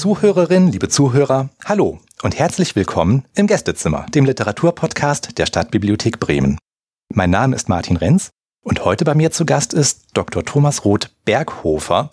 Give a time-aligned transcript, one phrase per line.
[0.00, 6.56] Zuhörerinnen, liebe Zuhörer, hallo und herzlich willkommen im Gästezimmer, dem Literaturpodcast der Stadtbibliothek Bremen.
[7.12, 8.30] Mein Name ist Martin Renz
[8.64, 10.42] und heute bei mir zu Gast ist Dr.
[10.42, 12.12] Thomas Roth Berghofer.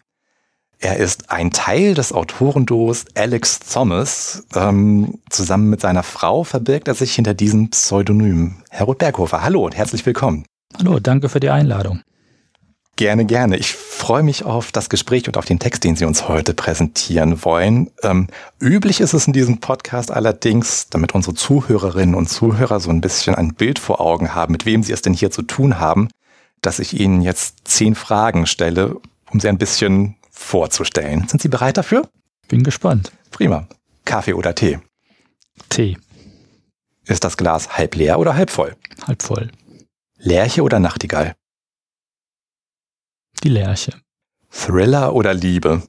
[0.80, 4.46] Er ist ein Teil des Autorenduos Alex Thomas.
[4.54, 8.64] Ähm, zusammen mit seiner Frau verbirgt er sich hinter diesem Pseudonym.
[8.70, 10.44] Herr Roth Berghofer, hallo und herzlich willkommen.
[10.78, 12.02] Hallo, danke für die Einladung.
[12.98, 13.58] Gerne, gerne.
[13.58, 17.46] Ich freue mich auf das Gespräch und auf den Text, den Sie uns heute präsentieren
[17.46, 17.92] wollen.
[18.02, 18.26] Ähm,
[18.60, 23.36] üblich ist es in diesem Podcast allerdings, damit unsere Zuhörerinnen und Zuhörer so ein bisschen
[23.36, 26.10] ein Bild vor Augen haben, mit wem sie es denn hier zu tun haben,
[26.64, 28.96] dass ich Ihnen jetzt zehn Fragen stelle,
[29.32, 31.28] um Sie ein bisschen vorzustellen.
[31.28, 32.10] Sind Sie bereit dafür?
[32.48, 33.12] Bin gespannt.
[33.30, 33.68] Prima.
[34.06, 34.80] Kaffee oder Tee?
[35.70, 35.98] Tee.
[37.06, 38.76] Ist das Glas halb leer oder halb voll?
[39.06, 39.52] Halb voll.
[40.18, 41.36] Lerche oder Nachtigall?
[43.44, 43.94] Die Lerche.
[44.50, 45.84] Thriller oder Liebe?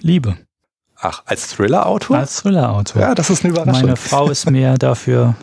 [0.00, 0.36] Liebe.
[0.96, 2.18] Ach, als Thriller-Autor?
[2.18, 3.02] Als Thriller-Autor.
[3.02, 3.82] Ja, das ist eine Überraschung.
[3.82, 5.36] Meine Frau ist mehr dafür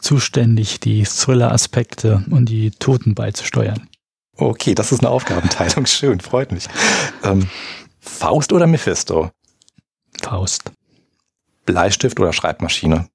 [0.00, 3.88] zuständig, die Thriller-Aspekte und die Toten beizusteuern.
[4.36, 5.86] Okay, das ist eine Aufgabenteilung.
[5.86, 6.66] Schön, freut mich.
[7.22, 7.48] Ähm,
[7.98, 9.30] Faust oder Mephisto?
[10.22, 10.72] Faust.
[11.66, 13.08] Bleistift oder Schreibmaschine?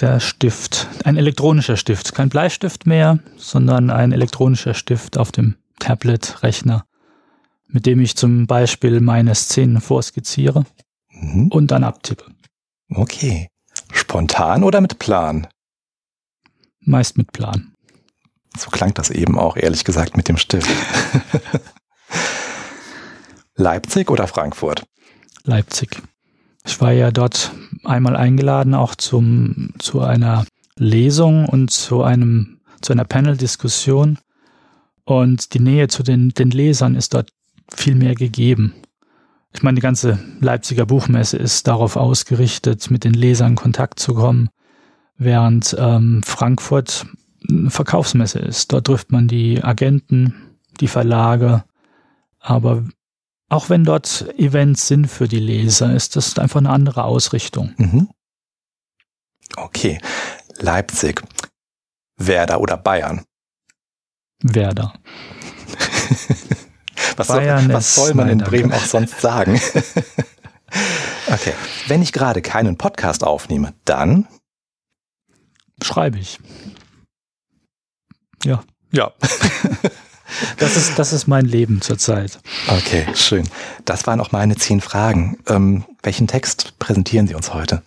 [0.00, 0.88] Der Stift.
[1.04, 2.14] Ein elektronischer Stift.
[2.14, 6.84] Kein Bleistift mehr, sondern ein elektronischer Stift auf dem Tablet-Rechner,
[7.66, 10.66] mit dem ich zum Beispiel meine Szenen vorskizziere
[11.10, 11.48] mhm.
[11.48, 12.26] und dann abtippe.
[12.90, 13.48] Okay.
[13.92, 15.46] Spontan oder mit Plan?
[16.80, 17.72] Meist mit Plan.
[18.56, 20.68] So klang das eben auch, ehrlich gesagt, mit dem Stift.
[23.54, 24.84] Leipzig oder Frankfurt?
[25.44, 26.02] Leipzig.
[26.66, 27.52] Ich war ja dort
[27.84, 30.44] einmal eingeladen, auch zum, zu einer
[30.76, 34.18] Lesung und zu einem, zu einer Panel-Diskussion.
[35.04, 37.30] Und die Nähe zu den, den Lesern ist dort
[37.72, 38.74] viel mehr gegeben.
[39.54, 44.14] Ich meine, die ganze Leipziger Buchmesse ist darauf ausgerichtet, mit den Lesern in Kontakt zu
[44.14, 44.50] kommen,
[45.16, 47.06] während ähm, Frankfurt
[47.48, 48.72] eine Verkaufsmesse ist.
[48.72, 50.34] Dort trifft man die Agenten,
[50.80, 51.64] die Verlage,
[52.40, 52.84] aber
[53.48, 57.74] auch wenn dort Events sind für die Leser, ist das einfach eine andere Ausrichtung.
[57.76, 58.08] Mhm.
[59.56, 60.00] Okay.
[60.58, 61.22] Leipzig.
[62.16, 63.24] Werder oder Bayern?
[64.42, 64.94] Werder.
[67.16, 69.54] was, Bayern soll, was soll man in Bremen auch sonst sagen?
[71.28, 71.54] okay.
[71.86, 74.26] Wenn ich gerade keinen Podcast aufnehme, dann
[75.82, 76.40] schreibe ich.
[78.44, 78.64] Ja.
[78.92, 79.12] Ja.
[80.58, 82.38] Das ist, das ist mein Leben zurzeit.
[82.68, 83.48] Okay, schön.
[83.84, 85.38] Das waren auch meine zehn Fragen.
[85.46, 87.82] Ähm, welchen Text präsentieren Sie uns heute?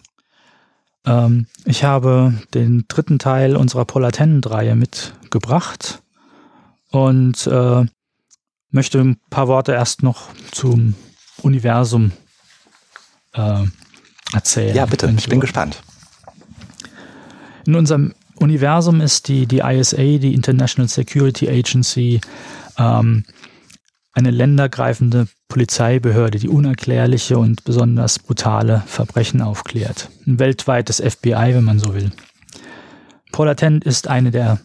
[1.06, 6.02] Ähm, ich habe den dritten Teil unserer Polar-Tennant-Reihe mitgebracht
[6.92, 7.86] und äh,
[8.72, 10.96] möchte ein paar Worte erst noch zum
[11.42, 12.12] Universum
[13.34, 13.64] äh,
[14.34, 14.76] erzählen.
[14.76, 15.82] Ja, bitte, ich bin gespannt.
[17.66, 22.22] In unserem Universum ist die, die ISA, die International Security Agency,
[22.78, 23.26] ähm,
[24.14, 30.10] eine ländergreifende Polizeibehörde, die unerklärliche und besonders brutale Verbrechen aufklärt.
[30.26, 32.12] Ein weltweites FBI, wenn man so will.
[33.32, 34.60] Paula Tent ist eine der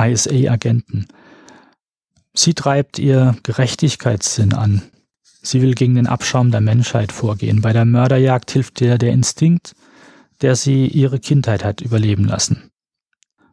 [0.00, 1.06] ISA-Agenten.
[2.34, 4.82] Sie treibt ihr Gerechtigkeitssinn an.
[5.42, 7.60] Sie will gegen den Abschaum der Menschheit vorgehen.
[7.60, 9.74] Bei der Mörderjagd hilft ihr der Instinkt,
[10.40, 12.70] der sie ihre Kindheit hat überleben lassen.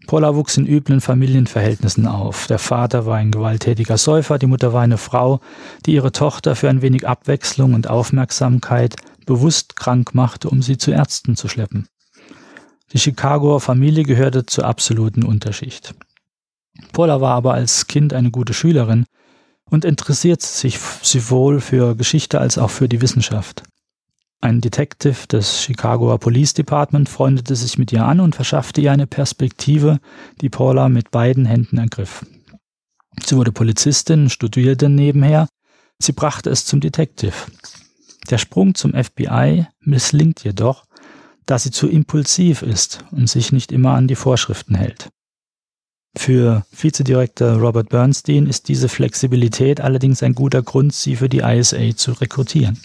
[0.08, 2.48] Paula wuchs in üblen Familienverhältnissen auf.
[2.48, 5.40] Der Vater war ein gewalttätiger Säufer, die Mutter war eine Frau,
[5.86, 8.96] die ihre Tochter für ein wenig Abwechslung und Aufmerksamkeit
[9.26, 11.88] bewusst krank machte, um sie zu Ärzten zu schleppen.
[12.92, 15.94] Die Chicagoer Familie gehörte zur absoluten Unterschicht.
[16.92, 19.06] Paula war aber als Kind eine gute Schülerin
[19.70, 23.64] und interessierte sich sowohl für Geschichte als auch für die Wissenschaft.
[24.43, 29.05] Ein Detective des Chicagoer Police Department freundete sich mit ihr an und verschaffte ihr eine
[29.05, 29.99] Perspektive,
[30.41, 32.26] die Paula mit beiden Händen ergriff.
[33.23, 35.47] Sie wurde Polizistin, studierte nebenher.
[35.99, 37.34] Sie brachte es zum Detective.
[38.32, 40.85] Der Sprung zum FBI misslingt jedoch,
[41.46, 45.09] da sie zu impulsiv ist und sich nicht immer an die Vorschriften hält.
[46.17, 51.96] Für Vizedirektor Robert Bernstein ist diese Flexibilität allerdings ein guter Grund, sie für die ISA
[51.96, 52.79] zu rekrutieren.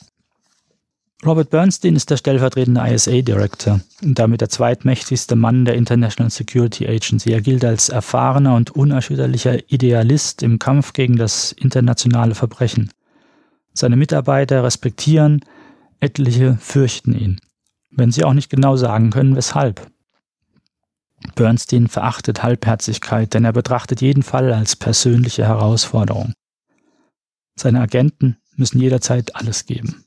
[1.25, 7.33] Robert Bernstein ist der stellvertretende ISA-Director und damit der zweitmächtigste Mann der International Security Agency.
[7.33, 12.93] Er gilt als erfahrener und unerschütterlicher Idealist im Kampf gegen das internationale Verbrechen.
[13.73, 15.41] Seine Mitarbeiter respektieren,
[16.01, 17.41] etliche fürchten ihn,
[17.91, 19.91] wenn sie auch nicht genau sagen können, weshalb.
[21.35, 26.35] Bernstein verachtet Halbherzigkeit, denn er betrachtet jeden Fall als persönliche Herausforderung.
[27.59, 30.06] Seine Agenten müssen jederzeit alles geben.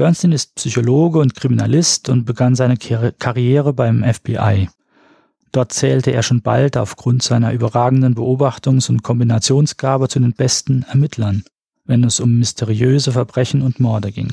[0.00, 4.70] Bernstein ist Psychologe und Kriminalist und begann seine Karriere beim FBI.
[5.52, 11.44] Dort zählte er schon bald aufgrund seiner überragenden Beobachtungs- und Kombinationsgabe zu den besten Ermittlern,
[11.84, 14.32] wenn es um mysteriöse Verbrechen und Morde ging.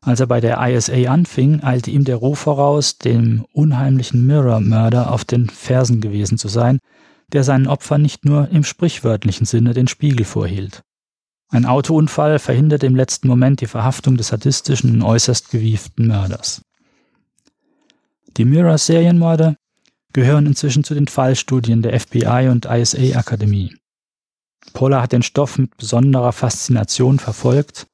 [0.00, 5.24] Als er bei der ISA anfing, eilte ihm der Ruf voraus, dem unheimlichen Mirror-Mörder auf
[5.24, 6.78] den Fersen gewesen zu sein,
[7.32, 10.84] der seinen Opfern nicht nur im sprichwörtlichen Sinne den Spiegel vorhielt.
[11.54, 16.62] Ein Autounfall verhinderte im letzten Moment die Verhaftung des sadistischen und äußerst gewieften Mörders.
[18.36, 19.54] Die Mirror-Serienmorde
[20.12, 23.76] gehören inzwischen zu den Fallstudien der FBI und ISA-Akademie.
[24.72, 27.86] Paula hat den Stoff mit besonderer Faszination verfolgt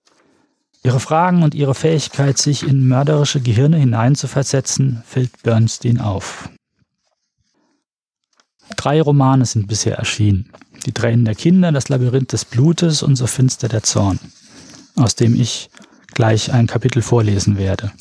[0.83, 6.49] Ihre Fragen und ihre Fähigkeit, sich in mörderische Gehirne hineinzuversetzen, fällt Bernstein auf.
[8.77, 10.51] Drei Romane sind bisher erschienen.
[10.87, 14.19] Die Tränen der Kinder, das Labyrinth des Blutes und so finster der Zorn,
[14.97, 15.71] aus dem ich
[16.15, 17.93] gleich ein Kapitel vorlesen werde.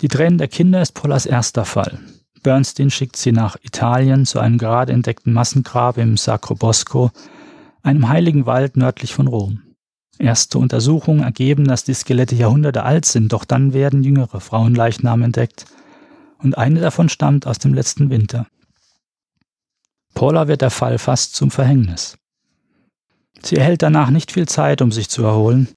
[0.00, 2.00] Die Tränen der Kinder ist Paulas erster Fall.
[2.42, 7.12] Bernstein schickt sie nach Italien zu einem gerade entdeckten Massengrab im Sacro Bosco,
[7.84, 9.62] einem heiligen Wald nördlich von Rom.
[10.18, 15.66] Erste Untersuchungen ergeben, dass die Skelette Jahrhunderte alt sind, doch dann werden jüngere Frauenleichname entdeckt
[16.38, 18.46] und eine davon stammt aus dem letzten Winter.
[20.14, 22.16] Paula wird der Fall fast zum Verhängnis.
[23.42, 25.68] Sie erhält danach nicht viel Zeit, um sich zu erholen.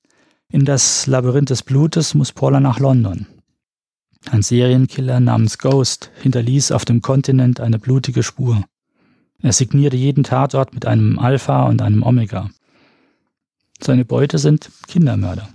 [0.52, 3.28] In das Labyrinth des Blutes muss Paula nach London.
[4.30, 8.64] Ein Serienkiller namens Ghost hinterließ auf dem Kontinent eine blutige Spur.
[9.42, 12.50] Er signierte jeden Tatort mit einem Alpha und einem Omega.
[13.80, 15.50] Seine Beute sind Kindermörder.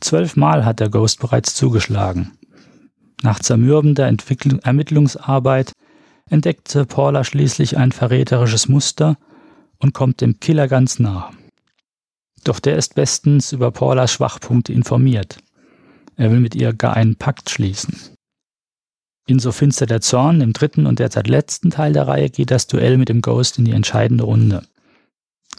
[0.00, 2.32] Zwölfmal hat der Ghost bereits zugeschlagen.
[3.22, 5.72] Nach zermürbender Entwickl Ermittlungsarbeit
[6.30, 9.16] entdeckte Paula schließlich ein verräterisches Muster
[9.78, 11.30] und kommt dem Killer ganz nah.
[12.44, 15.38] Doch der ist bestens über Paulas Schwachpunkte informiert.
[16.16, 17.94] Er will mit ihr gar einen Pakt schließen.
[19.26, 22.66] In So finster der Zorn, im dritten und derzeit letzten Teil der Reihe, geht das
[22.66, 24.64] Duell mit dem Ghost in die entscheidende Runde.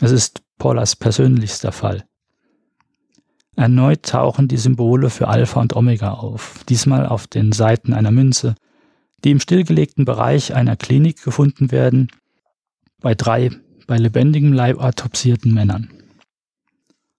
[0.01, 2.03] Es ist Paulas persönlichster Fall.
[3.55, 8.55] Erneut tauchen die Symbole für Alpha und Omega auf, diesmal auf den Seiten einer Münze,
[9.23, 12.09] die im stillgelegten Bereich einer Klinik gefunden werden,
[13.01, 13.51] bei drei
[13.87, 15.89] bei lebendigem Leib autopsierten Männern.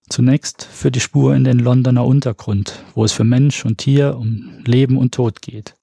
[0.08, 4.50] Zunächst für die Spur in den Londoner Untergrund, wo es für Mensch und Tier um
[4.64, 5.74] Leben und Tod geht.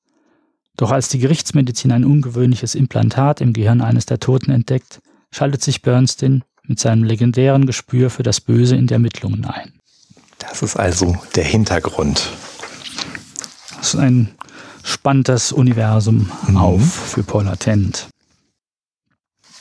[0.77, 5.81] Doch als die Gerichtsmedizin ein ungewöhnliches Implantat im Gehirn eines der Toten entdeckt, schaltet sich
[5.81, 9.73] Bernstein mit seinem legendären Gespür für das Böse in die Ermittlungen ein.
[10.39, 12.31] Das ist also der Hintergrund.
[13.77, 14.29] Das ist ein
[14.87, 16.57] spannendes Universum mhm.
[16.57, 18.07] auf für Paul Attent.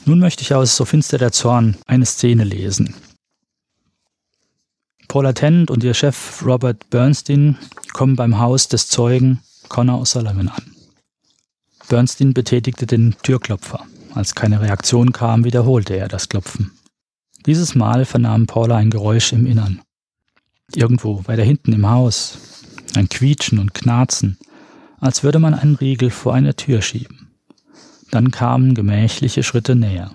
[0.04, 2.94] Nun möchte ich aus So finster der Zorn eine Szene lesen.
[5.08, 7.58] Paul Attent und ihr Chef Robert Bernstein
[7.92, 10.76] kommen beim Haus des Zeugen Connor O'Sullivan an.
[11.88, 13.84] Bernstein betätigte den Türklopfer.
[14.14, 16.70] Als keine Reaktion kam, wiederholte er das Klopfen.
[17.46, 19.82] Dieses Mal vernahm Paula ein Geräusch im Innern.
[20.74, 22.38] Irgendwo weiter hinten im Haus.
[22.94, 24.38] Ein Quietschen und Knarzen,
[25.00, 27.34] als würde man einen Riegel vor eine Tür schieben.
[28.10, 30.12] Dann kamen gemächliche Schritte näher.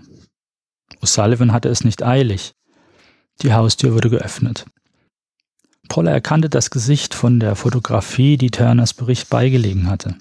[1.01, 2.53] O'Sullivan hatte es nicht eilig.
[3.41, 4.65] Die Haustür wurde geöffnet.
[5.89, 10.15] Paula erkannte das Gesicht von der Fotografie, die Turners Bericht beigelegen hatte.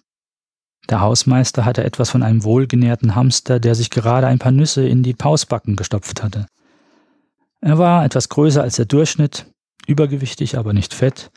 [0.88, 5.02] Der Hausmeister hatte etwas von einem wohlgenährten Hamster, der sich gerade ein paar Nüsse in
[5.02, 6.46] die Pausbacken gestopft hatte.
[7.60, 9.46] Er war etwas größer als der Durchschnitt,
[9.86, 11.30] übergewichtig, aber nicht fett,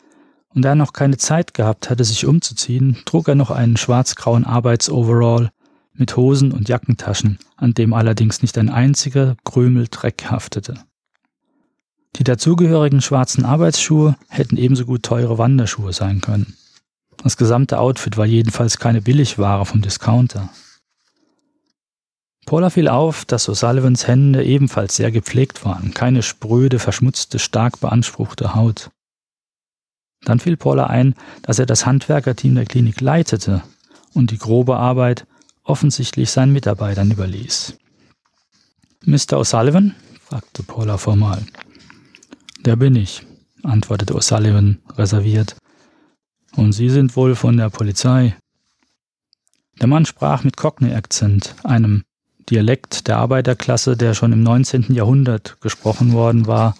[0.53, 4.45] und da er noch keine Zeit gehabt hatte, sich umzuziehen, trug er noch einen schwarzgrauen
[4.45, 5.51] Arbeitsoverall
[5.93, 10.75] mit Hosen und Jackentaschen, an dem allerdings nicht ein einziger Krümel Dreck haftete.
[12.15, 16.55] Die dazugehörigen schwarzen Arbeitsschuhe hätten ebenso gut teure Wanderschuhe sein können.
[17.23, 20.49] Das gesamte Outfit war jedenfalls keine Billigware vom Discounter.
[22.45, 28.53] Paula fiel auf, dass O'Sullivans Hände ebenfalls sehr gepflegt waren, keine spröde, verschmutzte, stark beanspruchte
[28.53, 28.91] Haut.
[30.25, 33.63] Dann fiel Paula ein, dass er das Handwerkerteam der Klinik leitete
[34.13, 35.25] und die grobe Arbeit
[35.63, 37.77] offensichtlich seinen Mitarbeitern überließ.
[39.05, 39.37] Mr.
[39.39, 39.91] O'Sullivan?
[40.21, 41.43] fragte Paula formal.
[42.65, 43.25] Der bin ich,
[43.63, 45.57] antwortete O'Sullivan reserviert.
[46.55, 48.35] Und Sie sind wohl von der Polizei?
[49.81, 52.03] Der Mann sprach mit Cockney-Akzent, einem
[52.49, 54.93] Dialekt der Arbeiterklasse, der schon im 19.
[54.93, 56.75] Jahrhundert gesprochen worden war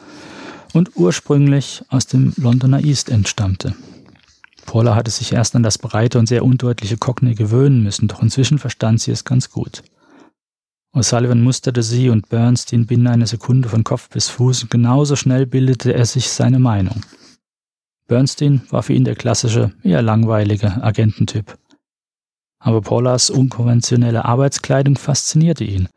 [0.74, 3.76] und ursprünglich aus dem Londoner East entstammte.
[4.66, 8.60] Paula hatte sich erst an das breite und sehr undeutliche Cockney gewöhnen müssen, doch inzwischen
[8.60, 9.84] verstand sie es ganz gut.
[10.96, 15.46] O'Sullivan musterte sie und Bernstein binnen einer Sekunde von Kopf bis Fuß und genauso schnell
[15.46, 17.02] bildete er sich seine Meinung.
[18.08, 21.58] Bernstein war für ihn der klassische, eher langweilige Agententyp.
[22.60, 25.90] Aber Paulas unkonventionelle Arbeitskleidung faszinierte ihn,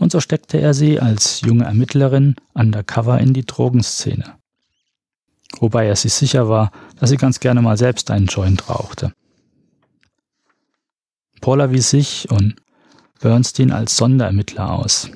[0.00, 4.36] und so steckte er sie als junge Ermittlerin undercover in die Drogenszene.
[5.58, 9.12] Wobei er sich sicher war, dass sie ganz gerne mal selbst einen Joint rauchte.
[11.42, 12.56] Paula wies sich und
[13.20, 15.10] Bernstein als Sonderermittler aus.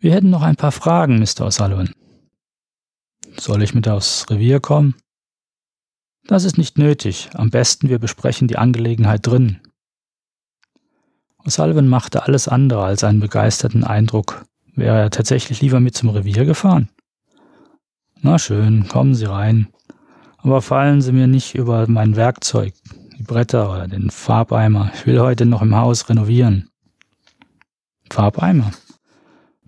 [0.00, 1.46] Wir hätten noch ein paar Fragen, Mr.
[1.46, 1.92] O'Sullivan.
[3.38, 4.96] Soll ich mit aufs Revier kommen?
[6.24, 7.30] Das ist nicht nötig.
[7.34, 9.60] Am besten wir besprechen die Angelegenheit drin.
[11.44, 14.44] O'Sullivan machte alles andere als einen begeisterten Eindruck.
[14.74, 16.88] Wäre er tatsächlich lieber mit zum Revier gefahren?
[18.20, 19.68] Na schön, kommen Sie rein.
[20.38, 22.74] Aber fallen Sie mir nicht über mein Werkzeug,
[23.18, 24.90] die Bretter oder den Farbeimer.
[24.94, 26.70] Ich will heute noch im Haus renovieren.
[28.10, 28.70] Farbeimer.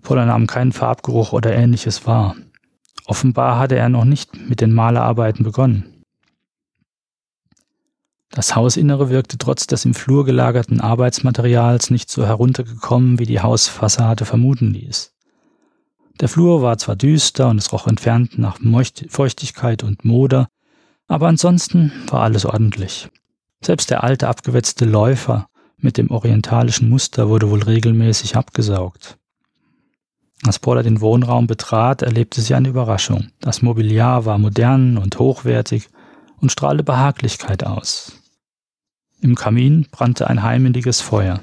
[0.01, 2.35] Poller nahm keinen Farbgeruch oder ähnliches wahr.
[3.05, 5.92] Offenbar hatte er noch nicht mit den Malerarbeiten begonnen.
[8.35, 14.25] Das Hausinnere wirkte trotz des im Flur gelagerten Arbeitsmaterials nicht so heruntergekommen, wie die Hausfassade
[14.25, 15.13] vermuten ließ.
[16.19, 18.57] Der Flur war zwar düster und es roch entfernt nach
[19.09, 20.47] Feuchtigkeit und Moder,
[21.07, 23.07] aber ansonsten war alles ordentlich.
[23.63, 25.47] Selbst der alte abgewetzte Läufer
[25.77, 29.19] mit dem orientalischen Muster wurde wohl regelmäßig abgesaugt.
[30.43, 33.29] Als Paula den Wohnraum betrat, erlebte sie eine Überraschung.
[33.41, 35.89] Das Mobiliar war modern und hochwertig
[36.41, 38.22] und strahlte Behaglichkeit aus.
[39.23, 41.41] Im Kamin brannte ein heimeliges Feuer.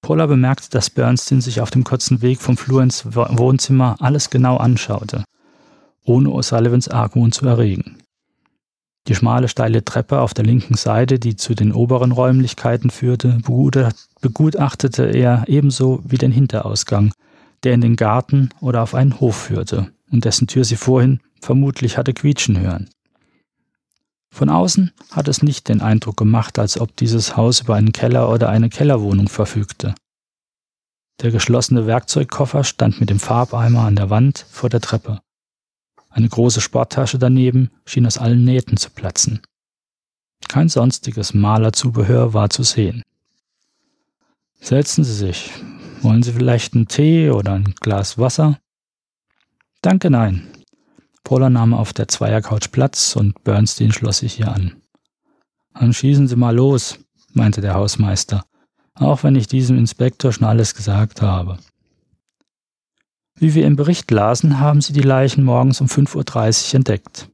[0.00, 4.56] Paula bemerkte, dass Bernstein sich auf dem kurzen Weg vom Flur ins Wohnzimmer alles genau
[4.56, 5.22] anschaute,
[6.04, 7.98] ohne O'Sullivans Argwohn zu erregen.
[9.06, 13.38] Die schmale, steile Treppe auf der linken Seite, die zu den oberen Räumlichkeiten führte,
[14.20, 17.12] begutachtete er ebenso wie den Hinterausgang,
[17.62, 21.98] der in den Garten oder auf einen Hof führte und dessen Tür sie vorhin vermutlich
[21.98, 22.90] hatte quietschen hören.
[24.32, 28.30] Von außen hat es nicht den Eindruck gemacht, als ob dieses Haus über einen Keller
[28.30, 29.94] oder eine Kellerwohnung verfügte.
[31.20, 35.20] Der geschlossene Werkzeugkoffer stand mit dem Farbeimer an der Wand vor der Treppe.
[36.08, 39.42] Eine große Sporttasche daneben schien aus allen Nähten zu platzen.
[40.48, 43.02] Kein sonstiges Malerzubehör war zu sehen.
[44.60, 45.50] Setzen Sie sich.
[46.00, 48.58] Wollen Sie vielleicht einen Tee oder ein Glas Wasser?
[49.82, 50.51] Danke, nein.
[51.24, 54.82] Paula nahm auf der Zweiercouch Platz und Bernstein schloss sich ihr an.
[55.74, 56.98] Dann schießen Sie mal los,
[57.32, 58.44] meinte der Hausmeister,
[58.94, 61.58] auch wenn ich diesem Inspektor schon alles gesagt habe.
[63.36, 67.28] Wie wir im Bericht lasen, haben sie die Leichen morgens um 5.30 Uhr entdeckt.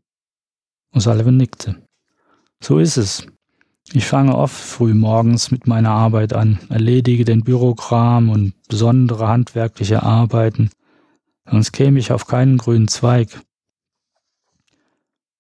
[0.95, 1.77] O'Sullivan nickte.
[2.63, 3.27] So ist es.
[3.93, 10.03] Ich fange oft früh morgens mit meiner Arbeit an, erledige den Bürokram und besondere handwerkliche
[10.03, 10.71] Arbeiten,
[11.51, 13.41] sonst käme ich auf keinen grünen Zweig.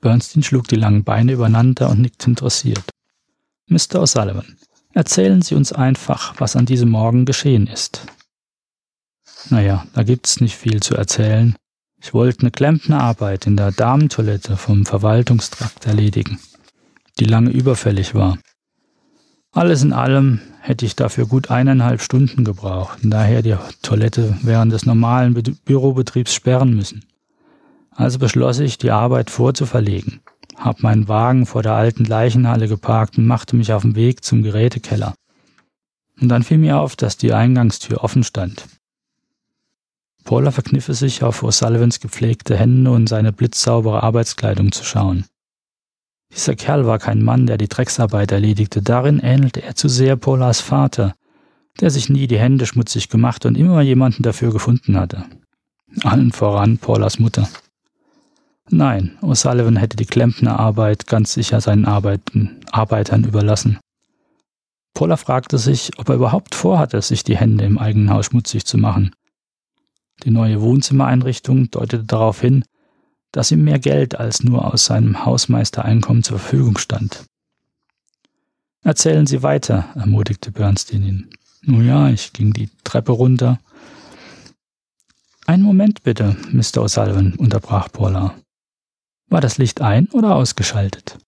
[0.00, 2.90] Bernstein schlug die langen Beine übereinander und nickte interessiert.
[3.66, 4.02] Mr.
[4.02, 4.56] O'Sullivan,
[4.94, 8.06] erzählen Sie uns einfach, was an diesem Morgen geschehen ist.
[9.50, 11.56] Naja, da gibt's nicht viel zu erzählen.
[12.00, 16.38] Ich wollte eine Klempnerarbeit in der Damentoilette vom Verwaltungstrakt erledigen,
[17.18, 18.38] die lange überfällig war.
[19.52, 24.72] Alles in allem hätte ich dafür gut eineinhalb Stunden gebraucht und daher die Toilette während
[24.72, 27.04] des normalen Be Bürobetriebs sperren müssen.
[27.98, 30.20] Also beschloss ich, die Arbeit vorzuverlegen,
[30.56, 34.44] hab meinen Wagen vor der alten Leichenhalle geparkt und machte mich auf den Weg zum
[34.44, 35.14] Gerätekeller.
[36.20, 38.68] Und dann fiel mir auf, dass die Eingangstür offen stand.
[40.22, 45.24] Paula verkniff es sich, auf O'Sullivans gepflegte Hände und seine blitzsaubere Arbeitskleidung zu schauen.
[46.32, 48.80] Dieser Kerl war kein Mann, der die Drecksarbeit erledigte.
[48.80, 51.16] Darin ähnelte er zu sehr Paulas Vater,
[51.80, 55.24] der sich nie die Hände schmutzig gemacht und immer jemanden dafür gefunden hatte.
[56.04, 57.48] Allen voran Paulas Mutter.
[58.70, 63.78] Nein, O'Sullivan hätte die Klempnerarbeit ganz sicher seinen Arbeiten, Arbeitern überlassen.
[64.94, 68.76] Paula fragte sich, ob er überhaupt vorhatte, sich die Hände im eigenen Haus schmutzig zu
[68.76, 69.12] machen.
[70.24, 72.64] Die neue Wohnzimmereinrichtung deutete darauf hin,
[73.32, 77.24] dass ihm mehr Geld als nur aus seinem Hausmeistereinkommen zur Verfügung stand.
[78.82, 81.30] Erzählen Sie weiter, ermutigte Bernstein ihn.
[81.62, 83.60] Nun ja, ich ging die Treppe runter.
[85.46, 86.82] Einen Moment bitte, Mr.
[86.82, 88.34] O'Sullivan, unterbrach Paula.
[89.28, 91.18] War das Licht ein oder ausgeschaltet?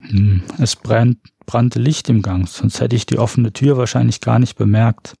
[0.00, 4.38] Hm, es brennt, brannte Licht im Gang, sonst hätte ich die offene Tür wahrscheinlich gar
[4.38, 5.14] nicht bemerkt.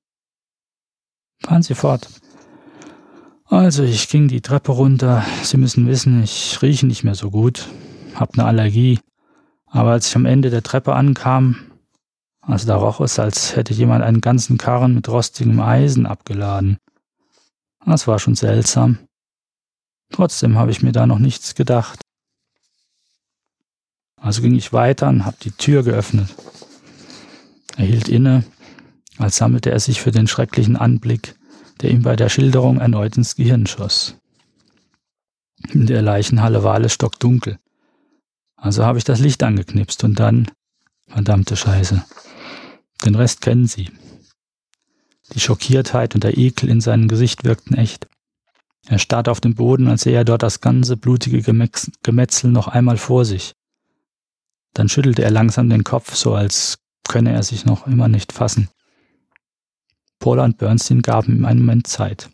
[1.42, 2.08] Fahren Sie fort.
[3.46, 5.24] Also ich ging die Treppe runter.
[5.42, 7.68] Sie müssen wissen, ich rieche nicht mehr so gut,
[8.14, 9.00] hab ne Allergie.
[9.66, 11.56] Aber als ich am Ende der Treppe ankam,
[12.42, 16.78] Also da roch es, als hätte jemand einen ganzen Karren mit rostigem Eisen abgeladen.
[17.84, 18.98] Das war schon seltsam.
[20.10, 22.00] Trotzdem habe ich mir da noch nichts gedacht.
[24.16, 26.28] Also ging ich weiter und habe die Tür geöffnet.
[27.76, 28.44] Er hielt inne,
[29.16, 31.34] als sammelte er sich für den schrecklichen Anblick,
[31.80, 34.16] der ihm bei der Schilderung erneut ins Gehirn schoss.
[35.68, 37.58] In der Leichenhalle war alles stockdunkel.
[38.56, 40.50] Also habe ich das Licht angeknipst und dann,
[41.08, 42.04] verdammte Scheiße,
[43.04, 43.90] den Rest kennen Sie.
[45.32, 48.08] Die Schockiertheit und der Ekel in seinem Gesicht wirkten echt.
[48.86, 51.42] Er starrte auf den Boden, als sähe er dort das ganze blutige
[52.02, 53.54] Gemetzel noch einmal vor sich.
[54.74, 58.68] Dann schüttelte er langsam den Kopf, so als könne er sich noch immer nicht fassen.
[60.18, 62.30] Paula und Bernstein gaben ihm einen Moment Zeit.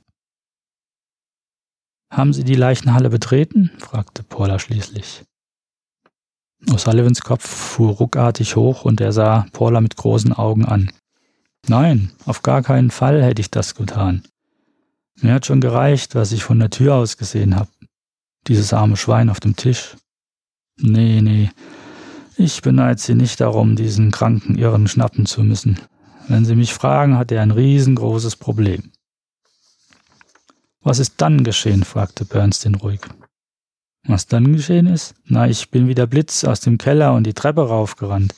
[2.11, 3.71] Haben Sie die Leichenhalle betreten?
[3.79, 5.25] fragte Paula schließlich.
[6.69, 10.91] O'Sullivans Kopf fuhr ruckartig hoch und er sah Paula mit großen Augen an.
[11.69, 14.23] Nein, auf gar keinen Fall hätte ich das getan.
[15.21, 17.71] Mir hat schon gereicht, was ich von der Tür aus gesehen habe.
[18.47, 19.97] Dieses arme Schwein auf dem Tisch.
[20.79, 21.51] Nee, nee.
[22.37, 25.81] Ich beneide Sie nicht darum, diesen kranken Irren schnappen zu müssen.
[26.29, 28.93] Wenn Sie mich fragen, hat er ein riesengroßes Problem.
[30.83, 31.83] Was ist dann geschehen?
[31.85, 33.01] fragte Bernstein ruhig.
[34.07, 35.15] Was dann geschehen ist?
[35.25, 38.35] Na, ich bin wie der Blitz aus dem Keller und die Treppe raufgerannt.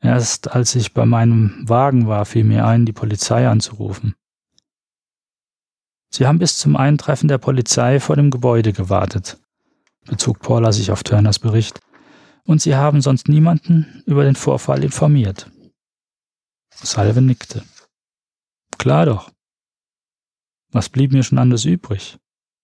[0.00, 4.14] Erst als ich bei meinem Wagen war, fiel mir ein, die Polizei anzurufen.
[6.10, 9.38] Sie haben bis zum Eintreffen der Polizei vor dem Gebäude gewartet,
[10.06, 11.80] bezog Paula sich auf Turners Bericht,
[12.44, 15.50] und Sie haben sonst niemanden über den Vorfall informiert.
[16.70, 17.62] Salve nickte.
[18.78, 19.30] Klar doch.
[20.70, 22.18] Was blieb mir schon anders übrig?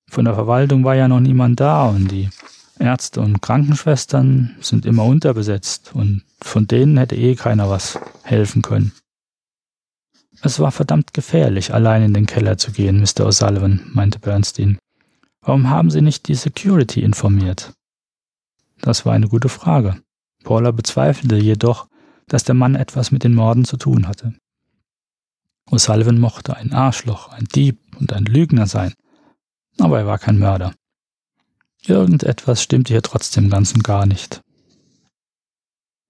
[0.09, 2.31] Von der Verwaltung war ja noch niemand da und die
[2.79, 8.93] Ärzte und Krankenschwestern sind immer unterbesetzt und von denen hätte eh keiner was helfen können.
[10.45, 13.27] Es war verdammt gefährlich, allein in den Keller zu gehen, Mr.
[13.27, 14.79] O'Sullivan, meinte Bernstein.
[15.41, 17.73] Warum haben Sie nicht die Security informiert?
[18.83, 20.03] Das war eine gute Frage.
[20.43, 21.89] Paula bezweifelte jedoch,
[22.29, 24.35] dass der Mann etwas mit den Morden zu tun hatte.
[25.71, 28.93] O'Sullivan mochte ein Arschloch, ein Dieb und ein Lügner sein,
[29.79, 30.75] aber er war kein Mörder.
[31.87, 34.43] Irgendetwas stimmte hier trotzdem ganz und gar nicht.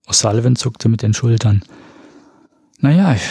[0.09, 1.63] O'Sullivan zuckte mit den Schultern.
[2.85, 3.23] Naja, ich,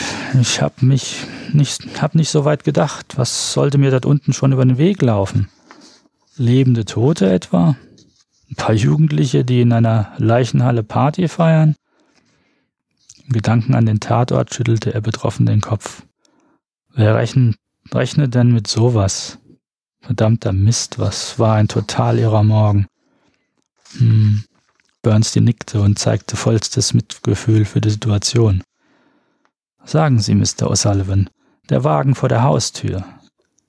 [0.42, 3.20] ich hab mich nicht, hab nicht so weit gedacht.
[3.20, 5.48] Was sollte mir dort unten schon über den Weg laufen?
[6.36, 7.78] Lebende Tote etwa?
[8.50, 11.76] Ein paar Jugendliche, die in einer Leichenhalle Party feiern?
[13.28, 16.02] Im Gedanken an den Tatort schüttelte er betroffen den Kopf.
[16.96, 17.56] Wer rechnet,
[17.94, 19.38] rechnet denn mit sowas?
[20.02, 22.88] Verdammter Mist, was war ein total irrer Morgen.
[24.00, 24.46] Hm.
[25.04, 28.64] Bernstein nickte und zeigte vollstes Mitgefühl für die Situation.
[29.86, 30.70] Sagen Sie, Mr.
[30.72, 31.30] O'Sullivan,
[31.70, 33.04] der Wagen vor der Haustür,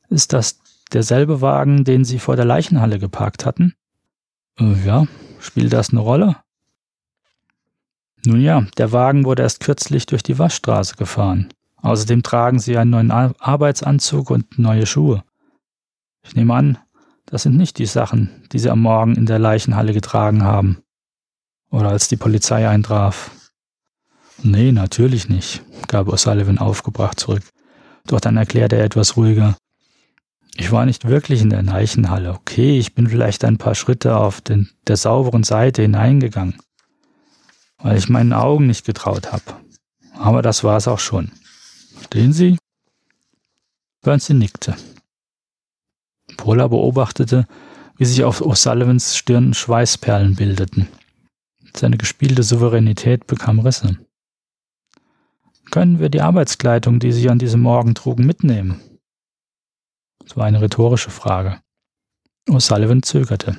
[0.08, 0.60] ist das
[0.92, 3.74] derselbe Wagen, den Sie vor der Leichenhalle geparkt hatten?
[4.58, 5.06] Äh, ja,
[5.40, 6.36] spielt das eine Rolle?
[8.26, 11.48] Nun ja, der Wagen wurde erst kürzlich durch die Waschstraße gefahren.
[11.82, 15.22] Außerdem tragen Sie einen neuen Arbeitsanzug und neue Schuhe.
[16.22, 16.78] Ich nehme an,
[17.26, 20.78] das sind nicht die Sachen, die Sie am Morgen in der Leichenhalle getragen haben.
[21.70, 23.30] Oder als die Polizei eintraf.
[24.42, 27.42] Nee, natürlich nicht, gab O'Sullivan aufgebracht zurück.
[28.06, 29.56] Doch dann erklärte er etwas ruhiger.
[30.56, 32.32] Ich war nicht wirklich in der Leichenhalle.
[32.32, 36.58] Okay, ich bin vielleicht ein paar Schritte auf den, der sauberen Seite hineingegangen,
[37.78, 39.42] weil ich meinen Augen nicht getraut habe.
[40.12, 41.32] Aber das war es auch schon.
[42.04, 42.56] Stehen Sie?
[44.02, 44.76] Bernstein nickte.
[46.36, 47.46] Paula beobachtete,
[47.96, 50.88] wie sich auf O'Sullivans Stirn Schweißperlen bildeten.
[51.76, 53.98] Seine gespielte Souveränität bekam Risse.
[55.70, 58.80] Können wir die Arbeitskleidung, die Sie an diesem Morgen trugen, mitnehmen?
[60.20, 61.60] Das war eine rhetorische Frage.
[62.48, 63.58] O'Sullivan zögerte.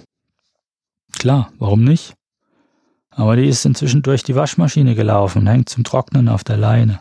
[1.18, 2.13] Klar, warum nicht?
[3.10, 7.00] Aber die ist inzwischen durch die Waschmaschine gelaufen und hängt zum Trocknen auf der Leine.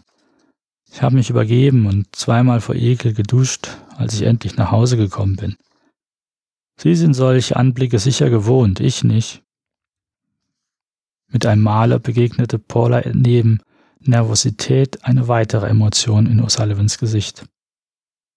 [0.90, 5.36] Ich habe mich übergeben und zweimal vor Ekel geduscht, als ich endlich nach Hause gekommen
[5.36, 5.56] bin.
[6.76, 9.42] Sie sind solche Anblicke sicher gewohnt, ich nicht.
[11.28, 13.60] Mit einem Maler begegnete Paula neben
[14.08, 17.46] Nervosität eine weitere Emotion in O'Sullivans Gesicht.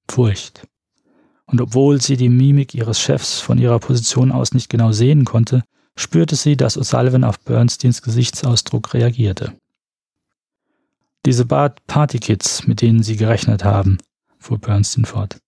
[0.10, 0.68] Furcht.
[1.46, 5.64] Und obwohl sie die Mimik ihres Chefs von ihrer Position aus nicht genau sehen konnte,
[5.96, 9.54] spürte sie, dass O'Sullivan auf Bernsteins Gesichtsausdruck reagierte.
[11.26, 13.98] Diese Partykids, mit denen Sie gerechnet haben,
[14.40, 15.40] fuhr Bernstein fort,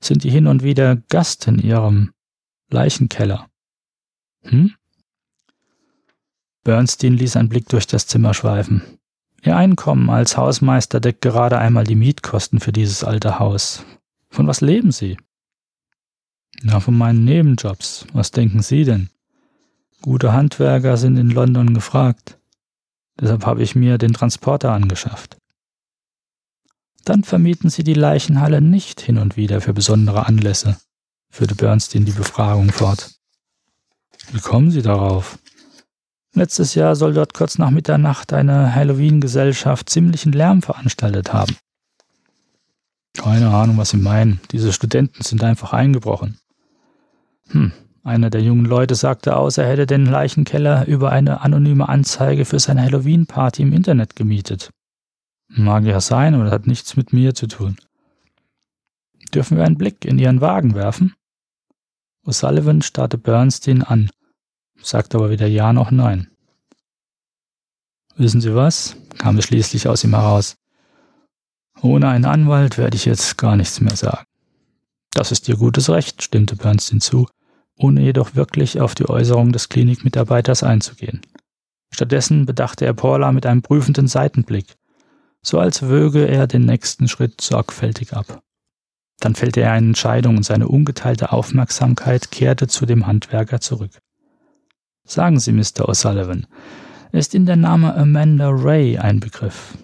[0.00, 2.12] sind die hin und wieder Gast in Ihrem
[2.70, 3.48] Leichenkeller.
[4.42, 4.74] Hm?
[6.64, 8.95] Bernstein ließ einen Blick durch das Zimmer schweifen.
[9.46, 13.84] Ihr Einkommen als Hausmeister deckt gerade einmal die Mietkosten für dieses alte Haus.
[14.28, 15.18] Von was leben Sie?
[16.62, 18.08] Na, von meinen Nebenjobs.
[18.12, 19.08] Was denken Sie denn?
[20.02, 22.40] Gute Handwerker sind in London gefragt.
[23.20, 25.36] Deshalb habe ich mir den Transporter angeschafft.
[27.04, 30.76] Dann vermieten Sie die Leichenhalle nicht hin und wieder für besondere Anlässe,
[31.30, 33.12] führte Bernstein die Befragung fort.
[34.32, 35.38] Wie kommen Sie darauf?
[36.36, 41.56] Letztes Jahr soll dort kurz nach Mitternacht eine Halloween-Gesellschaft ziemlichen Lärm veranstaltet haben.
[43.16, 44.38] Keine Ahnung, was Sie meinen.
[44.52, 46.36] Diese Studenten sind einfach eingebrochen.
[47.48, 47.72] Hm,
[48.04, 52.58] einer der jungen Leute sagte aus, er hätte den Leichenkeller über eine anonyme Anzeige für
[52.58, 54.68] seine Halloween-Party im Internet gemietet.
[55.48, 57.78] Mag ja sein, aber das hat nichts mit mir zu tun.
[59.32, 61.14] Dürfen wir einen Blick in Ihren Wagen werfen?
[62.26, 64.10] O'Sullivan starrte Bernstein an,
[64.86, 66.28] sagte aber weder ja noch nein.
[68.16, 68.96] Wissen Sie was?
[69.18, 70.56] kam es schließlich aus ihm heraus.
[71.82, 74.24] Ohne einen Anwalt werde ich jetzt gar nichts mehr sagen.
[75.12, 77.26] Das ist Ihr gutes Recht, stimmte Bernstein zu,
[77.76, 81.20] ohne jedoch wirklich auf die Äußerung des Klinikmitarbeiters einzugehen.
[81.92, 84.76] Stattdessen bedachte er Paula mit einem prüfenden Seitenblick,
[85.42, 88.42] so als wöge er den nächsten Schritt sorgfältig ab.
[89.20, 93.92] Dann fällte er eine Entscheidung und seine ungeteilte Aufmerksamkeit kehrte zu dem Handwerker zurück.
[95.08, 95.88] Sagen Sie, Mr.
[95.88, 96.46] O'Sullivan,
[97.12, 99.78] ist Ihnen der Name Amanda Ray ein Begriff?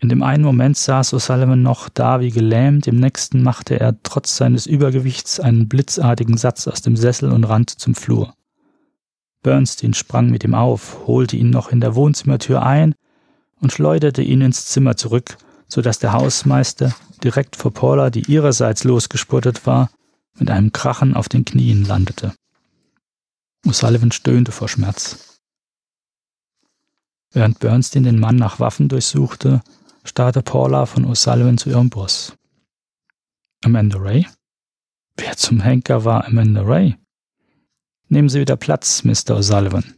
[0.00, 4.38] In dem einen Moment saß O'Sullivan noch da wie gelähmt, im nächsten machte er trotz
[4.38, 8.32] seines Übergewichts einen blitzartigen Satz aus dem Sessel und rannte zum Flur.
[9.42, 12.94] Bernstein sprang mit ihm auf, holte ihn noch in der Wohnzimmertür ein
[13.60, 18.84] und schleuderte ihn ins Zimmer zurück, so dass der Hausmeister direkt vor Paula, die ihrerseits
[18.84, 19.90] losgespurtet war,
[20.38, 22.32] mit einem Krachen auf den Knien landete.
[23.66, 25.40] O'Sullivan stöhnte vor Schmerz.
[27.32, 29.62] Während Bernstein den Mann nach Waffen durchsuchte,
[30.04, 32.36] starrte Paula von O'Sullivan zu ihrem Boss.
[33.62, 34.26] Amanda Ray?
[35.16, 36.96] Wer zum Henker war Amanda Ray?
[38.08, 39.36] Nehmen Sie wieder Platz, Mr.
[39.36, 39.94] O'Sullivan.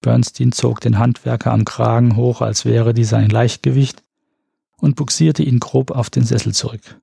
[0.00, 4.02] Bernstein zog den Handwerker am Kragen hoch, als wäre dieser ein Leichtgewicht,
[4.78, 6.98] und buxierte ihn grob auf den Sessel zurück.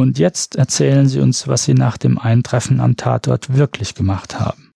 [0.00, 4.72] Und jetzt erzählen Sie uns, was Sie nach dem Eintreffen am Tatort wirklich gemacht haben.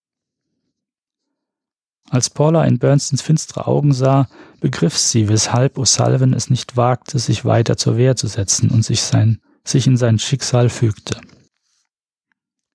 [2.11, 4.27] Als Paula in Bernsteins finstere Augen sah,
[4.59, 9.01] begriff sie, weshalb O'Sullivan es nicht wagte, sich weiter zur Wehr zu setzen und sich,
[9.01, 11.19] sein, sich in sein Schicksal fügte.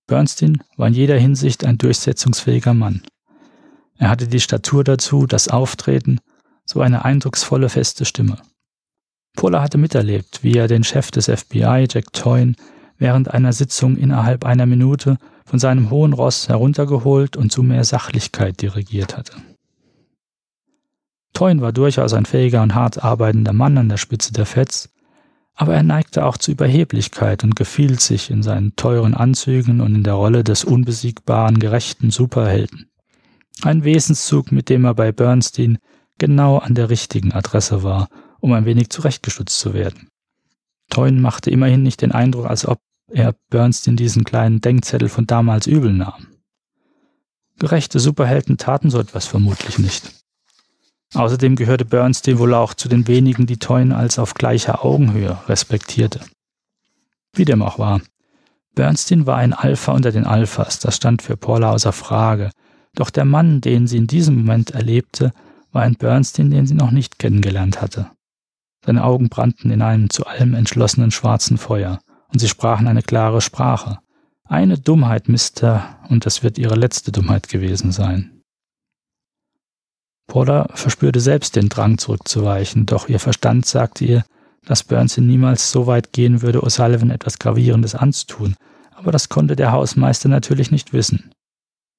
[0.08, 3.02] Bernstein war in jeder Hinsicht ein durchsetzungsfähiger Mann.
[3.96, 6.18] Er hatte die Statur dazu, das Auftreten,
[6.64, 8.42] so eine eindrucksvolle, feste Stimme.
[9.36, 12.54] Paula hatte miterlebt, wie er den Chef des FBI, Jack Toyne,
[12.98, 18.60] während einer Sitzung innerhalb einer Minute von seinem hohen Ross heruntergeholt und zu mehr Sachlichkeit
[18.62, 19.32] dirigiert hatte.
[21.32, 24.90] Toyn war durchaus ein fähiger und hart arbeitender Mann an der Spitze der Feds,
[25.54, 30.02] aber er neigte auch zu Überheblichkeit und gefiel sich in seinen teuren Anzügen und in
[30.02, 32.90] der Rolle des unbesiegbaren, gerechten Superhelden.
[33.62, 35.78] Ein Wesenszug, mit dem er bei Bernstein
[36.18, 38.08] genau an der richtigen Adresse war,
[38.40, 40.08] um ein wenig zurechtgestutzt zu werden.
[40.90, 45.66] Toyn machte immerhin nicht den Eindruck, als ob er Bernstein diesen kleinen Denkzettel von damals
[45.66, 46.26] übel nahm.
[47.58, 50.10] Gerechte Superhelden taten so etwas vermutlich nicht.
[51.14, 56.20] Außerdem gehörte Bernstein wohl auch zu den wenigen, die Toyn als auf gleicher Augenhöhe respektierte.
[57.32, 58.00] Wie dem auch war.
[58.74, 62.50] Bernstein war ein Alpha unter den Alphas, das stand für Paula außer Frage.
[62.94, 65.32] Doch der Mann, den sie in diesem Moment erlebte,
[65.72, 68.10] war ein Bernstein, den sie noch nicht kennengelernt hatte.
[68.90, 72.00] Seine Augen brannten in einem zu allem entschlossenen schwarzen Feuer
[72.32, 74.00] und sie sprachen eine klare Sprache.
[74.42, 78.42] Eine Dummheit, Mister, und das wird ihre letzte Dummheit gewesen sein.
[80.26, 84.24] Paula verspürte selbst den Drang zurückzuweichen, doch ihr Verstand sagte ihr,
[84.64, 88.56] dass Bernstein niemals so weit gehen würde, O'Sullivan etwas Gravierendes anzutun,
[88.90, 91.30] aber das konnte der Hausmeister natürlich nicht wissen.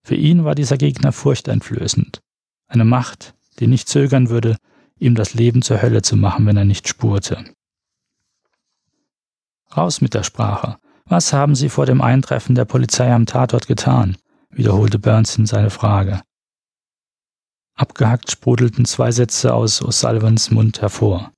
[0.06, 2.20] Für ihn war dieser Gegner furchteinflößend,
[2.68, 4.58] eine Macht, die nicht zögern würde,
[5.02, 7.44] ihm das Leben zur Hölle zu machen, wenn er nicht spurte.
[9.76, 10.78] Raus mit der Sprache.
[11.06, 14.16] Was haben Sie vor dem Eintreffen der Polizei am Tatort getan?
[14.52, 16.22] wiederholte Bernstein seine Frage.
[17.76, 21.32] Abgehackt sprudelten zwei Sätze aus O'Sullivans Mund hervor.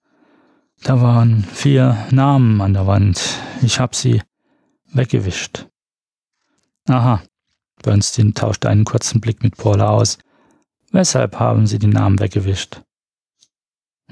[0.81, 3.21] Da waren vier Namen an der Wand.
[3.61, 4.21] Ich hab sie
[4.91, 5.67] weggewischt.
[6.89, 7.21] Aha.
[7.81, 10.17] Bernstein tauschte einen kurzen Blick mit Paula aus.
[10.91, 12.81] Weshalb haben Sie die Namen weggewischt?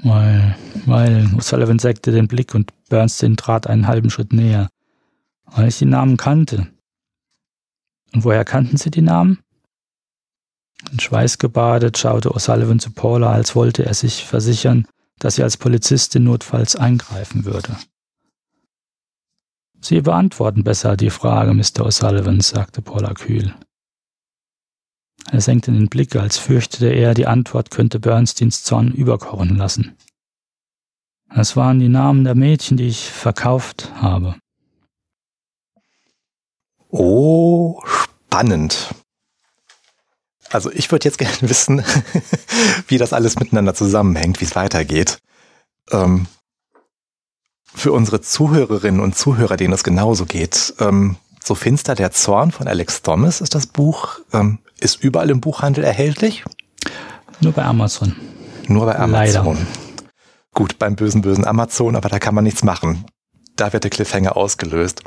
[0.02, 4.68] Weil, weil O'Sullivan sägte den Blick und Bernstein trat einen halben Schritt näher.
[5.46, 6.66] Weil ich die Namen kannte.
[8.12, 9.38] Und woher kannten Sie die Namen?
[10.90, 14.86] In Schweiß gebadet schaute O'Sullivan zu Paula, als wollte er sich versichern,
[15.18, 17.76] dass sie als Polizistin notfalls eingreifen würde.
[19.80, 21.86] Sie beantworten besser die Frage, Mr.
[21.86, 23.54] O'Sullivan, sagte Paula kühl.
[25.30, 29.96] Er senkte den Blick, als fürchtete er, die Antwort könnte Bernsteins Zorn überkochen lassen.
[31.34, 34.36] Es waren die Namen der Mädchen, die ich verkauft habe.
[36.88, 38.94] Oh, spannend.
[40.50, 41.82] Also ich würde jetzt gerne wissen,
[42.88, 45.18] wie das alles miteinander zusammenhängt, wie es weitergeht.
[45.90, 46.26] Ähm,
[47.74, 52.68] für unsere Zuhörerinnen und Zuhörer, denen es genauso geht, ähm, so finster der Zorn von
[52.68, 56.44] Alex Thomas ist das Buch, ähm, ist überall im Buchhandel erhältlich?
[57.40, 58.16] Nur bei Amazon.
[58.68, 59.56] Nur bei Amazon.
[59.56, 59.66] Leider.
[60.54, 63.06] Gut, beim bösen, bösen Amazon, aber da kann man nichts machen.
[63.56, 65.02] Da wird der Cliffhanger ausgelöst.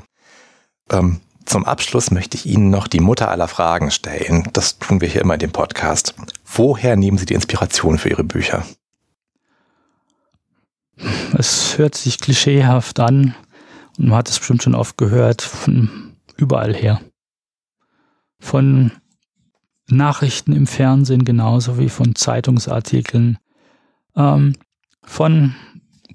[0.91, 4.49] Ähm, zum Abschluss möchte ich Ihnen noch die Mutter aller Fragen stellen.
[4.53, 6.15] Das tun wir hier immer in dem Podcast.
[6.45, 8.65] Woher nehmen Sie die Inspiration für Ihre Bücher?
[11.37, 13.35] Es hört sich klischeehaft an
[13.97, 17.01] und man hat es bestimmt schon oft gehört, von überall her.
[18.39, 18.91] Von
[19.89, 23.37] Nachrichten im Fernsehen genauso wie von Zeitungsartikeln,
[24.15, 24.55] ähm,
[25.03, 25.55] von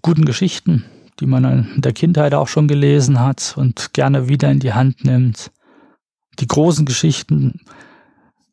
[0.02, 0.84] guten Geschichten,
[1.20, 5.04] die man in der Kindheit auch schon gelesen hat und gerne wieder in die Hand
[5.04, 5.50] nimmt.
[6.38, 7.60] Die großen Geschichten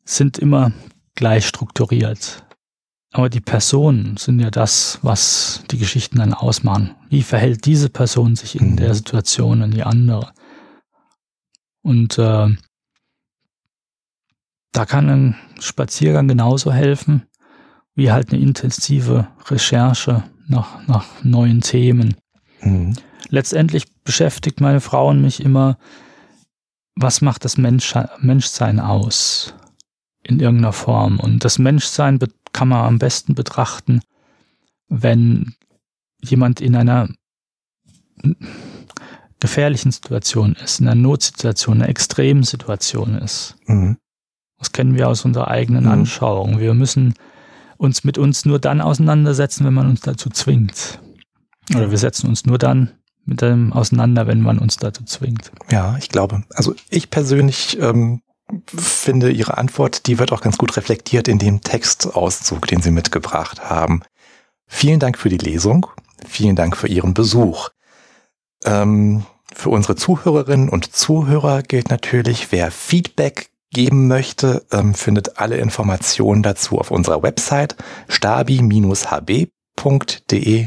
[0.04, 0.72] sind immer
[1.14, 2.44] gleich strukturiert.
[3.12, 6.94] Aber die Personen sind ja das, was die Geschichten dann ausmachen.
[7.08, 8.94] Wie verhält diese Person sich in der mhm.
[8.94, 10.32] Situation an die andere?
[11.82, 12.48] Und äh,
[14.72, 17.26] da kann ein Spaziergang genauso helfen,
[17.94, 22.14] wie halt eine intensive Recherche nach, nach neuen Themen.
[22.60, 22.94] Mhm.
[23.28, 25.78] Letztendlich beschäftigt meine Frau und mich immer,
[26.94, 29.54] was macht das Mensch, Menschsein aus
[30.22, 31.20] in irgendeiner Form.
[31.20, 32.18] Und das Menschsein
[32.52, 34.00] kann man am besten betrachten,
[34.88, 35.54] wenn
[36.20, 37.08] jemand in einer
[39.40, 43.56] gefährlichen Situation ist, in einer Notsituation, einer extremen Situation ist.
[43.66, 43.98] Mhm.
[44.58, 45.90] Das kennen wir aus unserer eigenen mhm.
[45.90, 46.58] Anschauung.
[46.58, 47.14] Wir müssen
[47.76, 51.00] uns mit uns nur dann auseinandersetzen, wenn man uns dazu zwingt.
[51.74, 52.90] Oder wir setzen uns nur dann
[53.24, 55.52] mit dem auseinander, wenn man uns dazu zwingt.
[55.70, 56.42] Ja, ich glaube.
[56.54, 58.22] Also ich persönlich ähm,
[58.66, 63.68] finde Ihre Antwort, die wird auch ganz gut reflektiert in dem Textauszug, den Sie mitgebracht
[63.68, 64.02] haben.
[64.66, 65.86] Vielen Dank für die Lesung.
[66.26, 67.68] Vielen Dank für Ihren Besuch.
[68.64, 75.56] Ähm, für unsere Zuhörerinnen und Zuhörer gilt natürlich, wer Feedback geben möchte, ähm, findet alle
[75.58, 77.76] Informationen dazu auf unserer Website
[78.08, 79.48] stabi-hb.de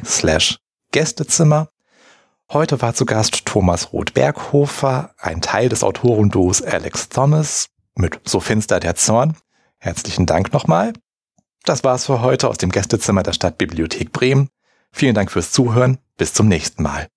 [0.05, 0.57] slash
[0.91, 1.69] Gästezimmer.
[2.51, 8.79] Heute war zu Gast Thomas Roth-Berghofer, ein Teil des Autorenduos Alex Thomas mit So finster
[8.79, 9.37] der Zorn.
[9.77, 10.93] Herzlichen Dank nochmal.
[11.63, 14.49] Das war's für heute aus dem Gästezimmer der Stadtbibliothek Bremen.
[14.91, 15.97] Vielen Dank fürs Zuhören.
[16.17, 17.07] Bis zum nächsten Mal.